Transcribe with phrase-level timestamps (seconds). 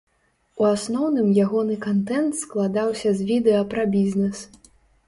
[0.61, 4.47] У асноўным ягоны кантэнт складаўся з відэа пра бізнэс.